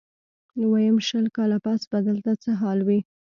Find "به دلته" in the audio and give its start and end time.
1.91-2.31